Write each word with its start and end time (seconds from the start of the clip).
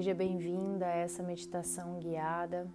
Seja 0.00 0.14
bem-vinda 0.14 0.86
a 0.86 0.96
essa 0.96 1.22
meditação 1.22 1.98
guiada. 1.98 2.66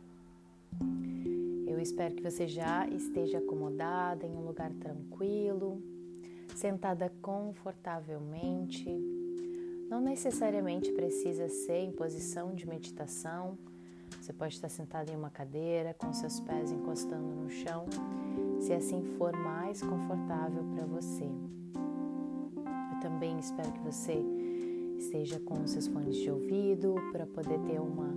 Eu 1.66 1.80
espero 1.80 2.14
que 2.14 2.22
você 2.22 2.48
já 2.48 2.88
esteja 2.88 3.40
acomodada 3.40 4.28
em 4.28 4.36
um 4.36 4.46
lugar 4.46 4.72
tranquilo, 4.74 5.82
sentada 6.56 7.12
confortavelmente. 7.24 8.88
Não 9.90 10.00
necessariamente 10.02 10.92
precisa 10.92 11.50
ser 11.50 11.80
em 11.80 11.92
posição 11.92 12.54
de 12.54 12.70
meditação. 12.70 13.58
Você 14.22 14.32
pode 14.32 14.54
estar 14.54 14.70
sentado 14.70 15.10
em 15.10 15.16
uma 15.16 15.32
cadeira, 15.32 15.96
com 15.96 16.14
seus 16.14 16.40
pés 16.40 16.72
encostando 16.72 17.26
no 17.26 17.50
chão, 17.50 17.88
se 18.60 18.72
assim 18.72 19.02
for 19.18 19.36
mais 19.36 19.82
confortável 19.82 20.64
para 20.76 20.86
você. 20.86 21.26
Eu 21.26 23.00
também 23.02 23.40
espero 23.40 23.72
que 23.72 23.80
você 23.80 24.24
esteja 24.98 25.40
com 25.40 25.66
seus 25.68 25.88
fones 25.88 26.16
de 26.16 26.30
ouvido 26.30 26.96
para 27.12 27.26
poder 27.26 27.60
ter 27.62 27.80
uma 27.80 28.08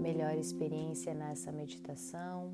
melhor 0.00 0.36
experiência 0.36 1.14
nessa 1.14 1.52
meditação 1.52 2.52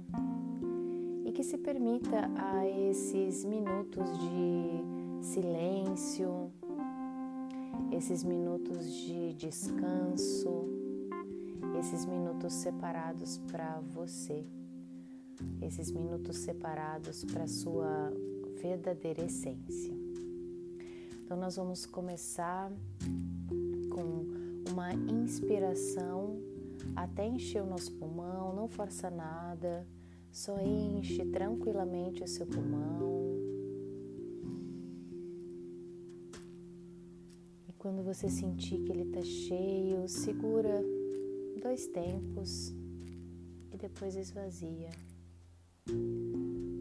e 1.25 1.33
que 1.33 1.43
se 1.43 1.59
permita 1.59 2.31
a 2.37 2.67
esses 2.67 3.45
minutos 3.45 4.09
de 4.19 5.25
silêncio, 5.25 6.53
esses 7.91 8.23
minutos 8.23 8.93
de 8.93 9.33
descanso, 9.35 10.69
esses 11.79 12.05
minutos 12.05 12.53
separados 12.53 13.39
para 13.51 13.81
você, 13.81 14.45
esses 15.63 15.91
minutos 15.91 16.39
separados 16.39 17.25
para 17.25 17.47
sua 17.47 18.13
verdadeira 18.61 19.25
essência. 19.25 19.95
Então, 21.25 21.37
nós 21.39 21.57
vamos 21.57 21.87
começar 21.87 22.71
com 23.95 24.27
uma 24.71 24.93
inspiração 24.93 26.43
até 26.97 27.27
encher 27.27 27.63
o 27.63 27.67
nosso 27.67 27.93
pulmão, 27.93 28.55
não 28.55 28.69
força 28.69 29.09
nada, 29.09 29.87
só 30.33 30.61
enche 30.61 31.25
tranquilamente 31.27 32.23
o 32.23 32.29
seu 32.29 32.45
pulmão. 32.45 33.25
E 37.69 37.73
quando 37.79 38.03
você 38.03 38.29
sentir 38.29 38.81
que 38.81 38.91
ele 38.91 39.03
está 39.03 39.23
cheio, 39.23 40.09
segura 40.09 40.83
dois 41.63 41.87
tempos 41.87 42.75
e 43.73 43.77
depois 43.77 44.17
esvazia. 44.17 44.91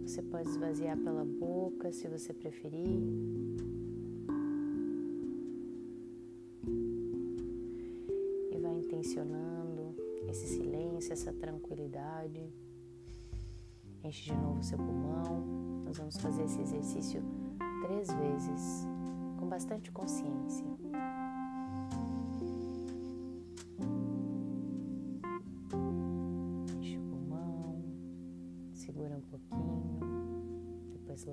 Você 0.05 0.21
pode 0.21 0.49
esvaziar 0.49 0.97
pela 0.97 1.23
boca 1.23 1.91
se 1.91 2.07
você 2.07 2.33
preferir. 2.33 3.72
Intencionando 8.93 9.95
esse 10.27 10.47
silêncio, 10.47 11.11
essa 11.11 11.33
tranquilidade. 11.33 12.53
Enche 14.03 14.31
de 14.31 14.37
novo 14.37 14.63
seu 14.63 14.77
pulmão. 14.77 15.83
Nós 15.85 15.97
vamos 15.97 16.17
fazer 16.17 16.43
esse 16.43 16.61
exercício 16.61 17.23
três 17.81 18.07
vezes, 18.13 18.87
com 19.39 19.47
bastante 19.47 19.91
consciência. 19.91 20.65
Enche 26.77 26.97
o 26.97 27.01
pulmão, 27.01 27.83
segura 28.73 29.17
um 29.17 29.21
pouquinho, 29.21 29.99
depois 30.93 31.25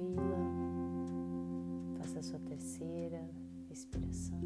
larga. 0.00 0.30
sua 2.30 2.38
terceira 2.40 3.28
respiração. 3.68 4.38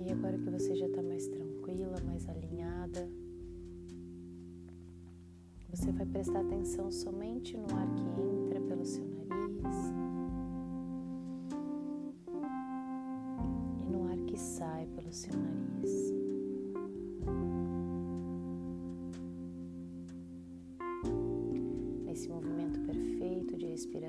E 0.00 0.12
agora 0.12 0.36
que 0.36 0.50
você 0.50 0.74
já 0.74 0.86
está 0.86 1.02
mais 1.02 1.28
tranquila, 1.28 1.96
mais 2.04 2.28
alinhada, 2.28 3.08
você 5.70 5.90
vai 5.92 6.04
prestar 6.04 6.40
atenção 6.40 6.90
somente 6.90 7.56
no 7.56 7.64
ar 7.74 7.88
que 7.94 8.02
entra 8.20 8.60
pelo 8.60 8.84
seu 8.84 9.06
nariz 9.06 9.76
e 13.80 13.92
no 13.92 14.08
ar 14.10 14.18
que 14.26 14.38
sai 14.38 14.86
pelo 14.88 15.12
seu 15.12 15.32
nariz. 15.32 15.51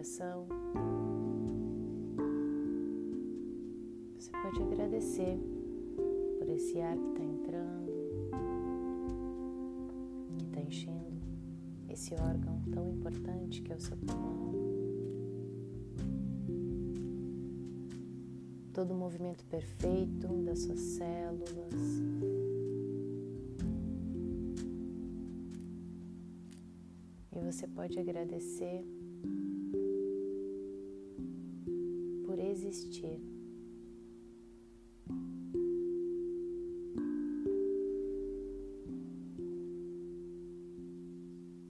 Respiração, 0.04 0.46
você 4.20 4.32
pode 4.32 4.62
agradecer 4.62 5.40
por 6.38 6.50
esse 6.50 6.80
ar 6.82 6.98
que 6.98 7.08
está 7.08 7.24
entrando, 7.24 7.92
que 10.38 10.46
está 10.46 10.62
enchendo 10.62 11.22
esse 11.90 12.14
órgão 12.16 12.62
tão 12.74 12.90
importante 12.90 13.62
que 13.62 13.72
é 13.72 13.76
o 13.76 13.80
seu 13.80 13.96
pulmão. 13.96 14.54
Todo 18.74 18.92
o 18.92 18.98
movimento 18.98 19.46
perfeito 19.46 20.28
das 20.44 20.60
suas 20.60 20.80
células. 20.80 21.74
E 27.32 27.40
você 27.40 27.68
pode 27.68 27.98
agradecer 28.00 28.84
existir. 32.54 33.20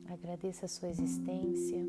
Agradeça 0.06 0.66
a 0.66 0.70
sua 0.70 0.90
existência. 0.90 1.82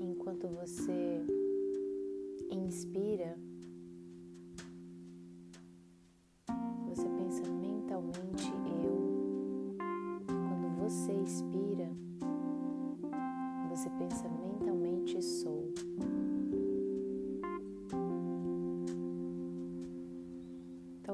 Enquanto 0.00 0.48
você 0.48 1.01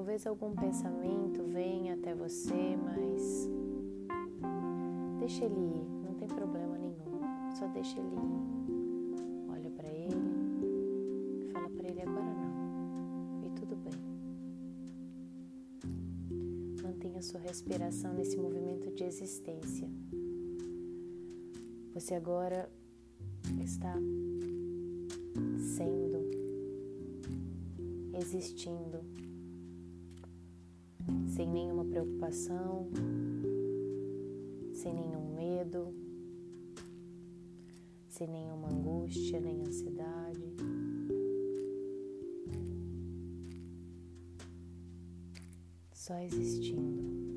Talvez 0.09 0.27
algum 0.27 0.55
pensamento 0.57 1.45
venha 1.45 1.93
até 1.93 2.15
você, 2.15 2.79
mas 2.83 3.47
deixa 5.19 5.45
ele 5.45 5.61
ir, 5.61 5.85
não 6.03 6.15
tem 6.15 6.27
problema 6.27 6.79
nenhum. 6.79 7.21
Só 7.55 7.67
deixa 7.67 8.01
ele 8.01 8.17
ir. 8.17 9.51
Olha 9.51 9.71
para 9.71 9.87
ele 9.87 11.51
fala 11.53 11.69
para 11.69 11.89
ele 11.91 12.01
agora 12.01 12.25
não. 12.25 13.45
E 13.45 13.51
tudo 13.51 13.77
bem. 13.77 13.93
Mantenha 16.83 17.21
sua 17.21 17.41
respiração 17.41 18.15
nesse 18.15 18.39
movimento 18.39 18.91
de 18.91 19.05
existência. 19.05 19.91
Você 21.93 22.15
agora 22.15 22.73
está 23.61 23.95
sendo, 25.77 26.31
existindo, 28.19 29.05
sem 31.39 31.47
nenhuma 31.47 31.85
preocupação, 31.85 32.91
sem 34.73 34.93
nenhum 34.93 35.37
medo, 35.37 35.95
sem 38.09 38.27
nenhuma 38.27 38.69
angústia 38.69 39.39
nem 39.39 39.63
ansiedade. 39.63 40.57
Só 45.93 46.19
existindo. 46.19 47.28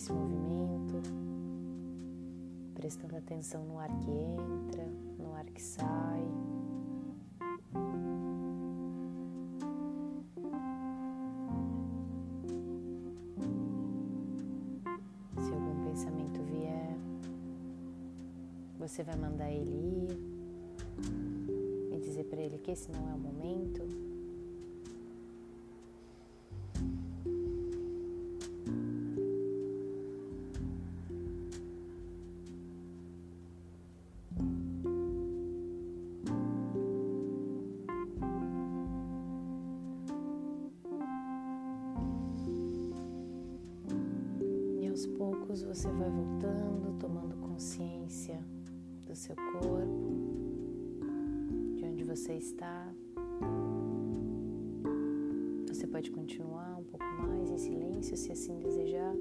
Esse 0.00 0.10
movimento, 0.14 1.02
prestando 2.74 3.18
atenção 3.18 3.66
no 3.66 3.78
ar 3.78 3.90
que 3.98 4.10
entra, 4.10 4.88
no 5.18 5.34
ar 5.34 5.44
que 5.44 5.60
sai. 5.60 6.22
Se 15.36 15.52
algum 15.52 15.84
pensamento 15.84 16.42
vier, 16.44 16.96
você 18.78 19.02
vai 19.02 19.16
mandar 19.16 19.50
ele 19.50 19.68
ir 19.70 20.18
e 21.92 22.00
dizer 22.00 22.24
para 22.24 22.40
ele 22.40 22.56
que 22.56 22.70
esse 22.70 22.90
não 22.90 23.06
é 23.10 23.14
o 23.14 23.18
momento. 23.18 24.09
Você 45.72 45.88
vai 45.88 46.10
voltando, 46.10 46.98
tomando 46.98 47.36
consciência 47.36 48.44
do 49.06 49.14
seu 49.14 49.36
corpo, 49.36 50.10
de 51.76 51.84
onde 51.84 52.02
você 52.02 52.32
está. 52.32 52.92
Você 55.68 55.86
pode 55.86 56.10
continuar 56.10 56.76
um 56.76 56.82
pouco 56.82 57.04
mais 57.22 57.52
em 57.52 57.56
silêncio 57.56 58.16
se 58.16 58.32
assim 58.32 58.58
desejar. 58.58 59.14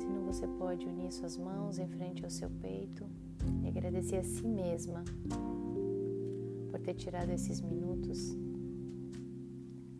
Se 0.00 0.06
não, 0.06 0.24
você 0.24 0.48
pode 0.58 0.84
unir 0.88 1.12
suas 1.12 1.36
mãos 1.36 1.78
em 1.78 1.86
frente 1.86 2.24
ao 2.24 2.30
seu 2.30 2.50
peito 2.50 3.06
e 3.62 3.68
agradecer 3.68 4.16
a 4.16 4.24
si 4.24 4.48
mesma 4.48 5.04
por 6.68 6.80
ter 6.80 6.94
tirado 6.94 7.30
esses 7.30 7.60
minutos 7.60 8.36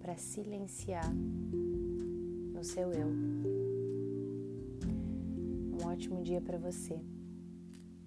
para 0.01 0.17
silenciar 0.17 1.15
no 2.53 2.65
seu 2.65 2.91
eu. 2.91 3.56
Ótimo 5.97 6.23
dia 6.23 6.43
para 6.43 6.59
você. 6.59 7.01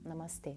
Namastê. 0.05 0.55